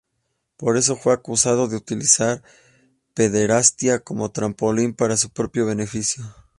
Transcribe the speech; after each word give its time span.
Por 0.57 0.77
eso 0.77 0.95
fue 0.95 1.13
acusado 1.13 1.67
de 1.67 1.75
utilizar 1.75 2.41
la 2.41 2.43
pederastia 3.13 3.99
como 4.03 4.31
trampolín 4.31 4.95
para 4.95 5.15
su 5.15 5.29
propio 5.29 5.67
beneficio. 5.67 6.23